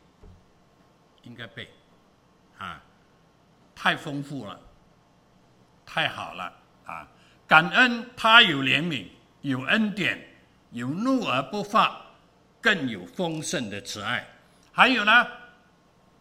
[1.24, 1.68] 应该背，
[2.58, 2.82] 啊，
[3.76, 4.60] 太丰富了，
[5.86, 6.54] 太好了
[6.86, 7.08] 啊！
[7.48, 9.08] 感恩他有怜悯，
[9.42, 10.28] 有恩典。
[10.72, 12.00] 有怒而不发，
[12.62, 14.24] 更有丰盛的慈爱。
[14.72, 15.28] 还有呢，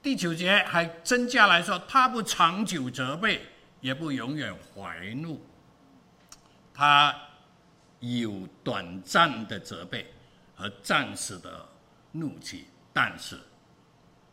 [0.01, 3.43] 第九节还增加来说，他不长久责备，
[3.83, 5.45] 也不永远怀怒。
[6.73, 7.15] 他
[8.01, 10.07] 有短暂的责备
[10.55, 11.69] 和暂时的
[12.13, 13.39] 怒气，但是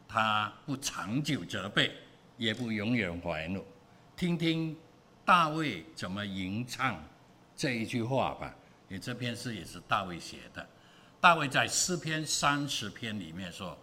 [0.08, 1.92] 他不长久责备，
[2.38, 3.66] 也不永远怀怒。
[4.16, 4.76] 听听
[5.26, 7.04] 大卫怎么吟唱
[7.56, 8.54] 这一句话吧，
[8.88, 10.66] 你这篇诗也是大卫写的。
[11.20, 13.76] 大卫在诗篇三十篇里面说：“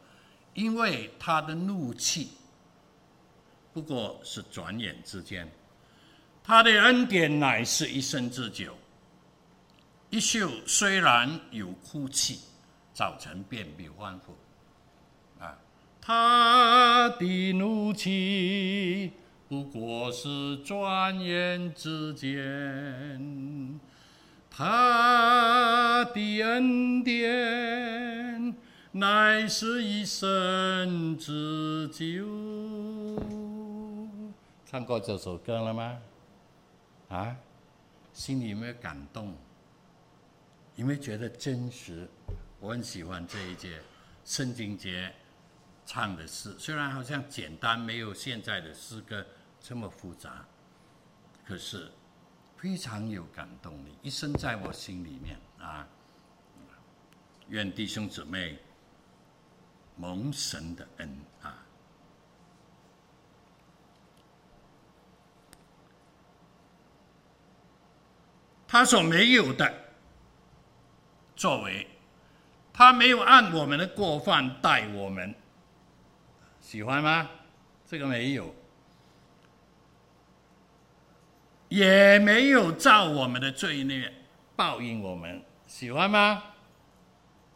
[0.54, 2.30] 因为他的怒气
[3.72, 5.50] 不过是转眼之间，
[6.44, 8.76] 他的恩典乃是一生之久。
[10.12, 12.40] 一宿虽然有哭泣，
[12.92, 14.34] 早晨便必欢呼。”
[15.42, 15.56] 啊，
[16.02, 19.10] 他的怒气。
[19.48, 23.80] 不过是转眼之间，
[24.50, 28.54] 他的恩典
[28.90, 32.26] 乃是一生之久。
[34.66, 35.98] 唱过这首歌了吗？
[37.08, 37.34] 啊，
[38.12, 39.34] 心里有没有感动？
[40.76, 42.08] 有没有觉得真实？
[42.60, 43.80] 我很喜欢这一节
[44.24, 45.14] 圣经节
[45.84, 49.26] 唱的诗，虽然好像简单，没有现在的诗歌。
[49.64, 50.44] 这么复杂，
[51.46, 51.88] 可是
[52.56, 55.86] 非常有感动力，一生在我心里面啊！
[57.46, 58.58] 愿弟兄姊妹
[59.94, 61.64] 蒙神的恩啊！
[68.66, 69.72] 他所没有的
[71.42, 71.84] 作为，
[72.72, 75.34] 他没有按我们的过犯待我们，
[76.60, 77.28] 喜欢吗？
[77.84, 78.54] 这个没有。
[81.68, 84.14] 也没有照我们的罪孽
[84.54, 86.44] 报应我们，喜欢吗？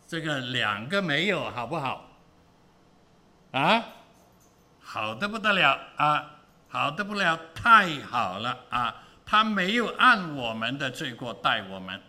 [0.04, 2.10] 这个两个没有，好不好？
[3.52, 3.84] 啊，
[4.80, 9.04] 好的不得了啊，好的不了，太好了啊！
[9.24, 12.02] 他没有按我们的罪过待我们，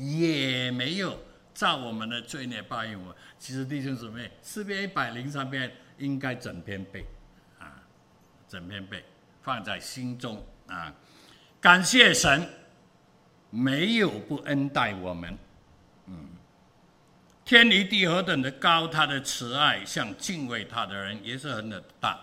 [0.00, 1.18] 也没有
[1.52, 3.14] 照我们的罪孽报应我。
[3.38, 7.04] 其实弟兄姊妹，四篇一百零三篇应该整篇背
[7.58, 7.82] 啊，
[8.48, 9.04] 整篇背
[9.42, 10.94] 放在心中啊。
[11.60, 12.48] 感谢神，
[13.50, 15.36] 没有不恩待我们。
[16.06, 16.30] 嗯，
[17.44, 22.18] 天离地何等的高，他的慈爱向敬畏他的人也是很的大。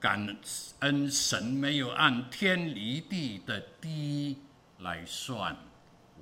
[0.00, 0.36] 感
[0.80, 4.36] 恩神没有按天离地的低
[4.80, 5.56] 来算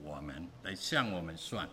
[0.04, 1.66] 我们，来向我们算。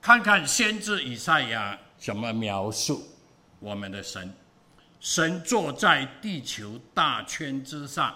[0.00, 3.06] 看看先知以赛亚怎么描述
[3.60, 4.34] 我们的神：
[4.98, 8.14] 神坐在地球大圈之上。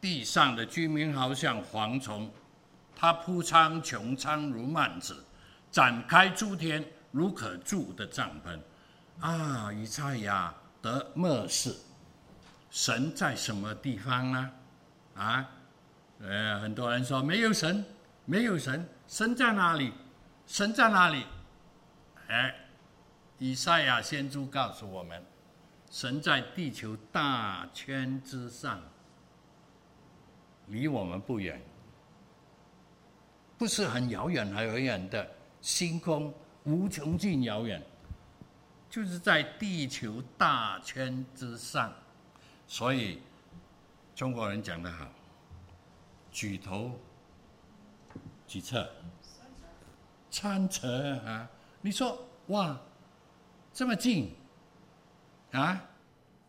[0.00, 2.30] 地上的居民好像蝗虫，
[2.96, 5.24] 他铺苍穹苍如幔子，
[5.70, 8.58] 展开诸天如可住的帐篷。
[9.20, 11.76] 啊，以赛亚得默示，
[12.70, 14.50] 神在什么地方呢？
[15.16, 15.50] 啊，
[16.20, 17.84] 呃，很多人说没有神，
[18.24, 19.92] 没有神，神在哪里？
[20.46, 21.24] 神在哪里？
[22.28, 22.54] 哎，
[23.38, 25.22] 以赛亚先知告诉我们，
[25.90, 28.80] 神在地球大圈之上。
[30.66, 31.62] 离我们不远，
[33.56, 35.26] 不是很遥远、很遥远的
[35.62, 37.82] 星空，无穷尽遥远，
[38.90, 41.90] 就是在地球大圈之上。
[42.66, 43.22] 所以
[44.14, 45.06] 中国人讲得好，
[46.30, 46.98] 举头
[48.46, 48.86] 几尺，
[50.30, 51.48] 三尺啊！
[51.80, 52.80] 你说哇，
[53.72, 54.34] 这么近
[55.52, 55.88] 啊，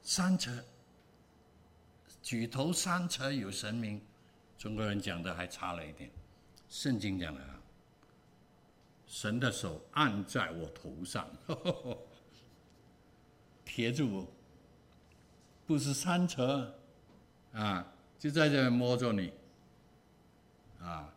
[0.02, 0.64] 三尺，
[2.22, 4.02] 举头三尺有神明。
[4.58, 6.12] 中国人讲的还差了一点，
[6.68, 7.60] 圣经讲的啊，
[9.08, 11.98] 神的手按在我头上，呵 呵
[13.64, 14.28] 贴住我，
[15.66, 16.42] 不是三尺，
[17.54, 17.86] 啊，
[18.20, 19.32] 就在这摸着你，
[20.82, 21.12] 啊，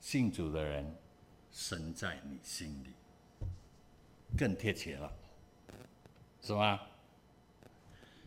[0.00, 0.96] 信主的人，
[1.52, 3.46] 神在你心里，
[4.36, 5.12] 更贴切了，
[6.42, 6.80] 是吧？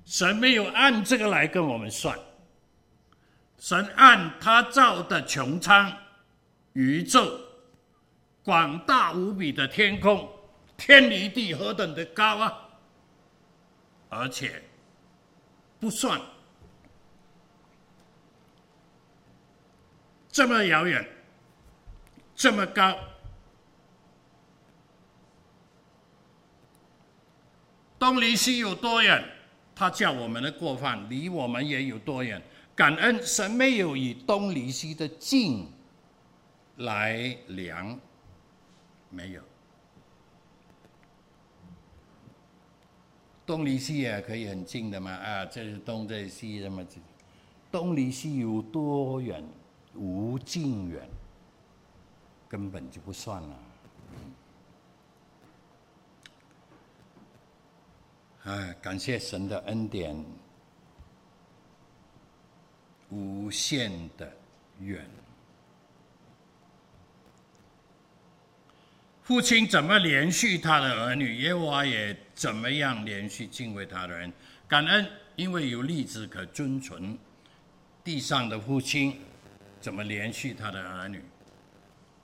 [0.06, 2.18] 神没有按这个来跟我们算，
[3.58, 5.96] 神按他造的穹苍、
[6.74, 7.40] 宇宙、
[8.44, 10.28] 广大无比的天空，
[10.76, 12.70] 天离地何等的高啊！
[14.10, 14.64] 而且
[15.80, 16.20] 不算
[20.40, 21.06] 这么遥远，
[22.34, 22.98] 这么高，
[28.00, 29.22] 东离西有多远？
[29.76, 32.42] 他叫我们的过犯离我们也有多远？
[32.74, 35.68] 感恩神没有以东离西的近
[36.78, 38.00] 来量，
[39.10, 39.42] 没有。
[43.46, 45.12] 东离西也可以很近的嘛？
[45.12, 47.04] 啊，这是东，这是西，这么近。
[47.70, 49.44] 东离西有多远？
[50.00, 51.06] 无尽远，
[52.48, 53.60] 根本就不算了。
[58.46, 60.26] 哎，感谢神的恩典，
[63.10, 64.32] 无限的
[64.80, 65.06] 远。
[69.22, 74.32] 父亲怎么连续他的儿女，耶和华也怎么样连续敬畏他的人。
[74.66, 77.18] 感恩，因为有例子可遵从。
[78.02, 79.20] 地上的父亲
[79.80, 81.24] 怎么连续他的儿女？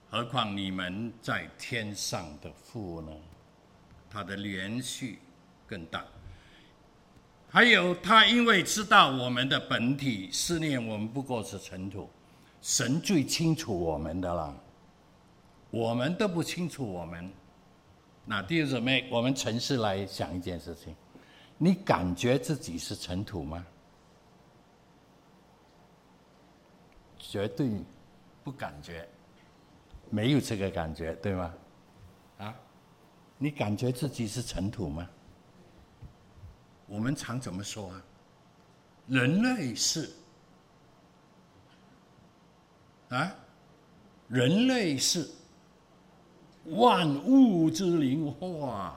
[0.09, 3.11] 何况你们在天上的父呢？
[4.09, 5.19] 他的连续
[5.65, 6.05] 更大。
[7.49, 12.09] 还有，他因为知道我们的本体，思念我们不过是尘土。
[12.61, 14.55] 神最清楚我们的了。
[15.69, 17.31] 我们都不清楚我们，
[18.25, 20.95] 那弟兄姊妹，我们诚实来想一件事情：
[21.57, 23.65] 你感觉自己是尘土吗？
[27.29, 27.69] 绝对
[28.43, 29.07] 不感觉，
[30.09, 31.53] 没有这个感觉，对吗？
[32.37, 32.55] 啊，
[33.37, 35.07] 你感觉自己是尘土吗？
[36.87, 38.01] 我们常怎么说啊？
[39.07, 40.09] 人类是
[43.09, 43.35] 啊，
[44.27, 45.29] 人类是。
[46.69, 48.95] 万物之灵，哇，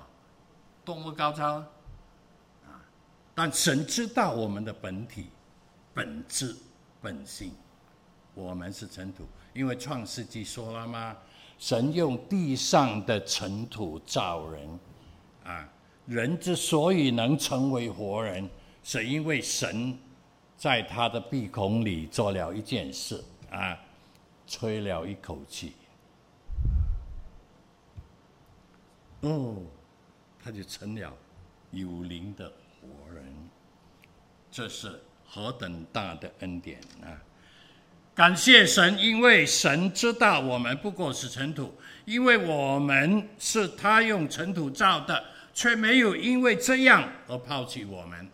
[0.87, 2.81] 多么高超啊！
[3.35, 5.27] 但神知道我们的本体、
[5.93, 6.57] 本质、
[7.03, 7.53] 本性，
[8.43, 9.27] 我们是尘土。
[9.53, 11.17] 因为创世纪说了吗？
[11.59, 14.79] 神用地上的尘土造人，
[15.43, 15.69] 啊，
[16.07, 18.49] 人之所以能成为活人，
[18.85, 19.99] 是因为神
[20.57, 23.77] 在他的鼻孔里做了一件事，啊，
[24.47, 25.73] 吹了一口气。
[29.23, 29.57] 哦，
[30.41, 31.13] 他就成了
[31.73, 32.49] 有灵的
[32.81, 33.25] 活人，
[34.49, 37.21] 这是何等大的恩典啊！
[38.19, 41.73] 感谢神，因为神知道我们不过是尘土，
[42.05, 48.29] 因为我们是他用尘土造的，却没有因为这样而抛弃我们，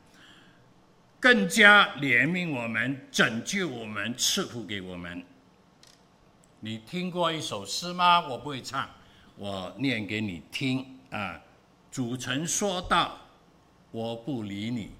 [1.20, 5.22] 更加怜悯我们，拯救我们，赐福给我们。
[6.60, 8.26] 你听过一首诗吗？
[8.26, 8.88] 我不会唱。
[9.36, 11.38] 我念给你听啊！
[11.90, 13.18] 主曾说道
[13.92, 14.92] ：“我不理你，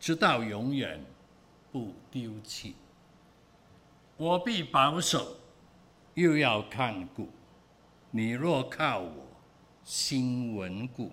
[0.00, 1.04] 直到永远，
[1.70, 2.74] 不丢弃。
[4.16, 5.36] 我必保守，
[6.14, 7.28] 又要看顾。
[8.10, 9.26] 你若靠我，
[9.84, 11.12] 心稳固。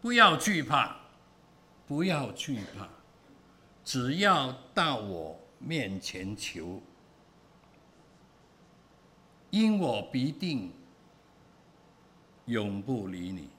[0.00, 0.96] 不要惧怕，
[1.86, 2.88] 不要惧怕，
[3.84, 6.80] 只要到我面前求。”
[9.50, 10.72] 因我必定
[12.46, 13.50] 永不离你，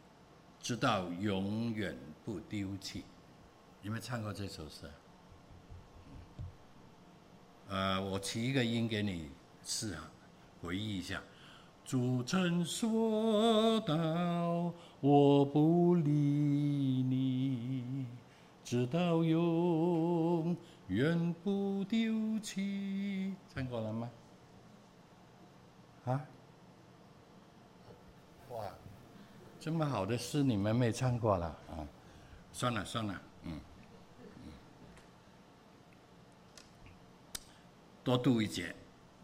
[0.62, 3.04] 直到永远不丢弃。
[3.82, 4.90] 有没有唱过这首诗？
[7.72, 9.32] 呃，我起一个音给你
[9.64, 10.12] 试啊，
[10.62, 11.22] 回忆一下。
[11.86, 18.06] 主曾说道，我不离你，
[18.62, 20.56] 直到永
[20.88, 23.34] 远不丢弃。
[23.56, 24.12] 唱过了吗？
[26.04, 26.22] 啊！
[28.50, 28.66] 哇，
[29.62, 31.88] 这么好的诗你们没唱过了啊？
[32.52, 33.58] 算了算了，嗯，
[38.04, 38.76] 多读一节。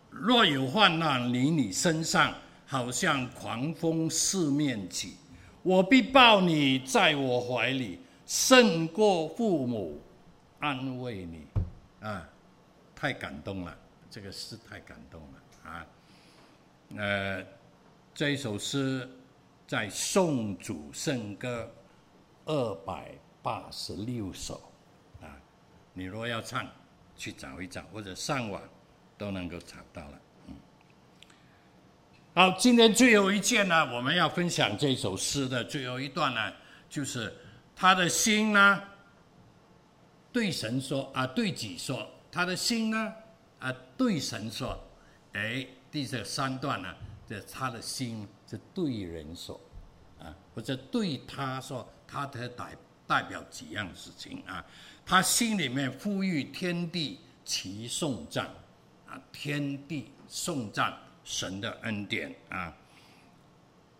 [0.10, 2.34] 若有患难临你身上，
[2.66, 5.16] 好像狂风四面起，
[5.64, 10.02] 我必抱你在我怀里，胜过父母
[10.60, 11.48] 安慰你。
[12.00, 12.28] 啊，
[12.96, 13.78] 太感动了，
[14.10, 15.88] 这个诗太感动了啊！
[16.96, 17.44] 呃，
[18.14, 19.10] 这一首诗
[19.68, 21.70] 在颂主圣歌
[22.46, 23.12] 二百
[23.42, 24.62] 八十六首
[25.22, 25.36] 啊，
[25.94, 26.66] 你若要唱，
[27.18, 28.62] 去找一找，或者上网
[29.18, 30.20] 都能够找到了。
[30.48, 30.56] 嗯，
[32.34, 36.54] 好，今天最后一件呢，我们要分享这首诗的最后一段呢，
[36.90, 37.36] 就是
[37.76, 38.84] 他的心呢，
[40.32, 43.14] 对神说啊，对己说，他的心呢
[43.60, 44.80] 啊，对神说，
[45.34, 45.68] 哎。
[45.90, 46.94] 第这三段呢，
[47.26, 49.60] 这他的心是对人说，
[50.20, 52.76] 啊，或者对他说，他的代
[53.08, 54.64] 代表几样事情啊？
[55.10, 58.46] 他心里面呼吁天地齐颂赞，
[59.08, 60.94] 啊，天地颂赞
[61.24, 62.76] 神的恩典啊，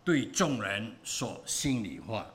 [0.04, 2.28] 对众人说心里话。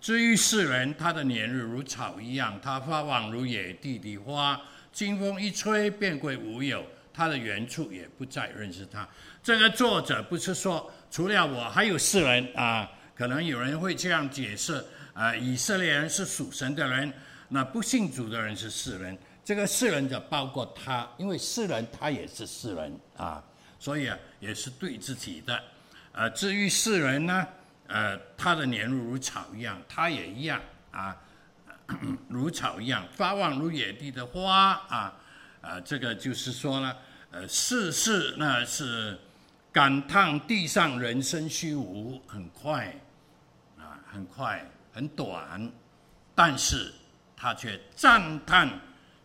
[0.00, 4.58] 至于世人，他的年日如草一样，他发旺如野地的花，
[4.90, 6.82] 经风一吹，便归无有。
[7.12, 9.06] 他的原处也不再认识他。
[9.42, 12.90] 这个作者不是说除了我还有世人啊？
[13.14, 14.82] 可能有人会这样解释
[15.14, 17.12] 啊，以色列人是属神的人，
[17.48, 19.16] 那不信主的人是世人。
[19.44, 23.42] 这个世人就包括他，因为世人他也是世人啊，
[23.78, 25.60] 所以啊也是对自己的。
[26.12, 27.46] 呃，至于世人呢，
[27.88, 30.60] 呃，他的年日如草一样，他也一样
[30.92, 31.16] 啊，
[32.28, 35.12] 如草一样，发旺如野地的花啊
[35.60, 35.80] 啊！
[35.80, 36.96] 这个就是说呢，
[37.32, 39.18] 呃，世事那是
[39.72, 42.94] 感叹地上人生虚无，很快
[43.78, 45.70] 啊，很快很短，
[46.34, 46.92] 但是
[47.36, 48.68] 他却赞叹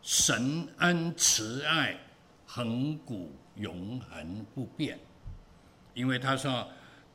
[0.02, 1.98] 神恩慈爱
[2.46, 4.98] 恒古永恒不变，
[5.94, 6.68] 因为他说。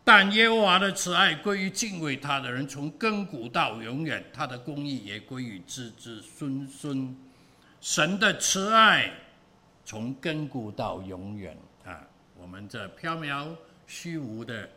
[0.04, 7.16] 但耶和华的慈爱归于敬畏他的人，从亘古到永远；他的公义也归于子子孙孙。
[7.80, 9.12] 神的慈爱
[9.84, 12.04] 从亘古到永远啊！
[12.36, 13.54] 我们这飘渺
[13.86, 14.68] 虚无的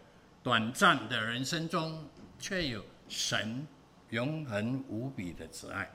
[0.43, 2.07] 短暂的人生中，
[2.38, 3.68] 却有神
[4.10, 5.89] 永恒无比的慈爱。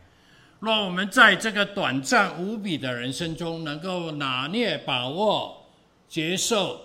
[0.58, 5.66] 若我们在这个短暂无比的人生中，能够拿捏、把握、
[6.08, 6.80] 接受。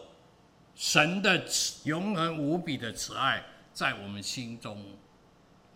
[0.75, 1.41] 神的
[1.85, 4.83] 永恒无比的慈爱在我们心中，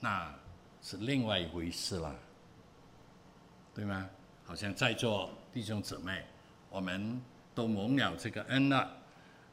[0.02, 0.34] 那
[0.82, 2.14] 是另外一回事了，
[3.74, 4.10] 对吗？
[4.44, 6.26] 好像在座弟兄姊妹，
[6.70, 7.22] 我们
[7.56, 8.92] 都蒙了这个恩了，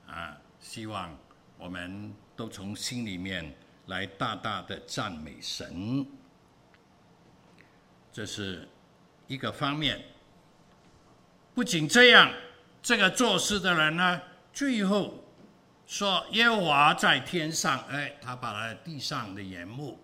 [0.09, 0.37] 啊！
[0.59, 1.17] 希望
[1.59, 3.55] 我们都从心里面
[3.87, 6.07] 来大大的赞美神，
[8.12, 8.68] 这是
[9.26, 10.03] 一个方面。
[11.55, 12.30] 不仅这样，
[12.82, 14.20] 这个做事的人呢，
[14.53, 15.22] 最后。
[15.89, 19.97] 说耶和华在天上，哎，他把他地上的眼目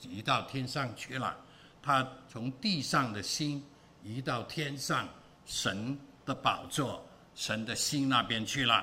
[0.00, 1.36] 移到天上去了，
[1.82, 3.62] 他从地上的心
[4.02, 5.06] 移到天上
[5.44, 8.82] 神的宝座、神的心那边去了。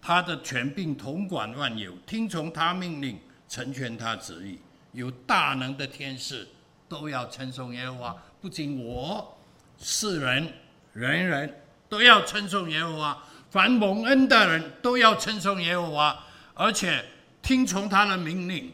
[0.00, 3.18] 他的权柄统管万有，听从他命令，
[3.48, 4.58] 成全他旨意。
[4.92, 6.48] 有大能的天使
[6.88, 9.36] 都要称颂耶和华，不仅我，
[9.78, 10.52] 世人
[10.92, 13.22] 人人都要称颂耶和华。
[13.50, 16.24] 凡蒙恩的人都要称颂耶和华，
[16.54, 17.04] 而且
[17.42, 18.72] 听从他的命令，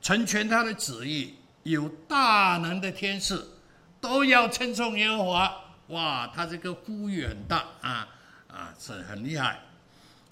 [0.00, 1.34] 成全他的旨意。
[1.64, 3.44] 有大能的天使
[4.00, 5.54] 都要称颂耶和华。
[5.88, 8.08] 哇，他这个呼吁很大啊
[8.48, 9.60] 啊，是很厉害。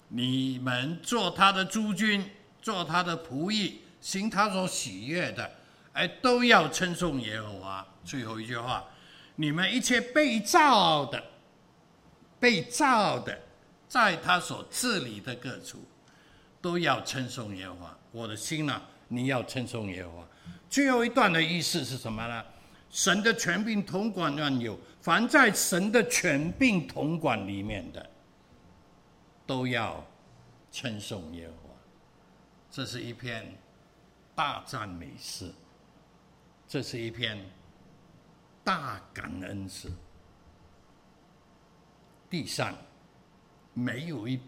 [0.07, 2.29] 你们做他的诸君，
[2.67, 5.49] 做他的仆役，行他所喜悦的，
[5.93, 7.87] 哎，都要称颂耶和华。
[8.03, 8.83] 最后一句话，
[9.37, 11.23] 你们一切被造的，
[12.41, 13.39] 被造的。
[13.87, 15.81] 在他所治理的各处，
[16.61, 17.97] 都要称颂耶和华。
[18.11, 20.27] 我的心呐、你要称颂耶和华。
[20.69, 22.43] 最后一段的意思是什么呢？
[22.89, 28.09] 神的权柄统管万有，凡在神的权柄统管里面的，
[29.45, 30.05] 都要
[30.69, 31.66] 称颂耶和华。
[32.71, 33.57] 这是一篇
[34.35, 35.51] 大赞美诗，
[36.67, 37.37] 这是一篇
[38.63, 39.91] 大感恩诗。
[42.29, 42.73] 地上。
[43.79, 44.39] 没有一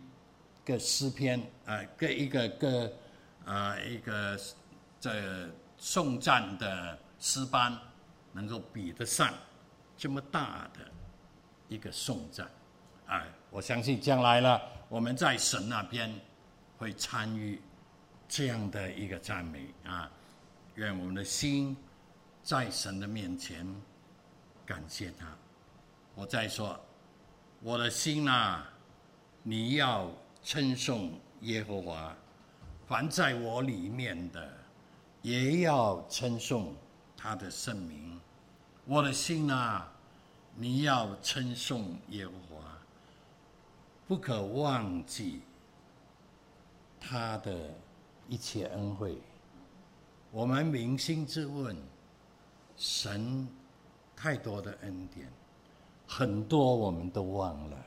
[0.65, 2.91] 个诗篇啊，个一个个
[3.45, 4.35] 啊一个
[4.99, 5.47] 这
[5.77, 7.77] 颂赞的诗班，
[8.31, 9.31] 能够比得上
[9.95, 10.79] 这么大的
[11.67, 12.49] 一个颂赞，
[13.05, 13.23] 啊！
[13.51, 16.11] 我相信将来呢，我们在神那边
[16.79, 17.61] 会参与
[18.29, 20.09] 这样的一个赞美啊！
[20.75, 21.75] 愿我们的心
[22.43, 23.67] 在神的面前
[24.65, 25.27] 感谢他。
[26.13, 26.79] 我再说，
[27.61, 28.63] 我的心呐。
[29.41, 30.11] 你要
[30.43, 32.15] 称颂耶和华，
[32.85, 34.53] 凡在我里面的，
[35.21, 36.75] 也要称颂
[37.15, 38.19] 他的圣名。
[38.85, 39.89] 我的心啊，
[40.55, 42.77] 你要称颂耶和华，
[44.07, 45.41] 不可忘记
[46.99, 47.73] 他的
[48.29, 49.17] 一切恩惠。
[50.31, 51.75] 我们扪心自问，
[52.77, 53.47] 神
[54.15, 55.27] 太多的恩典，
[56.07, 57.85] 很多我们都忘了。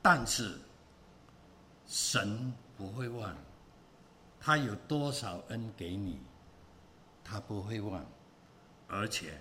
[0.00, 0.58] 但是，
[1.86, 3.36] 神不会忘，
[4.40, 6.18] 他有多少恩给你，
[7.22, 8.02] 他不会忘，
[8.86, 9.38] 而且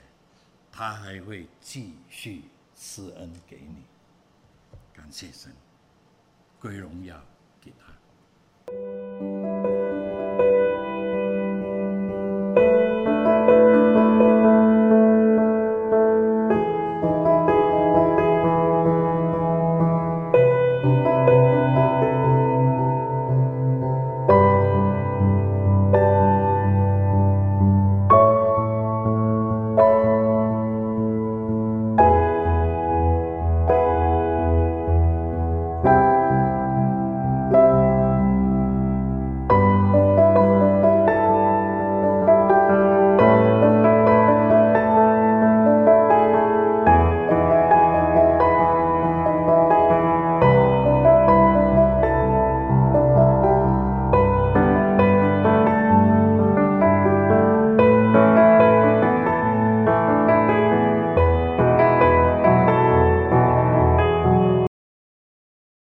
[0.69, 2.43] 他还会继续
[2.75, 3.83] 施恩给你。
[4.93, 5.55] 感谢神，
[6.59, 7.23] 归荣耀
[7.61, 7.93] 给他。
[8.69, 9.06] Thank you.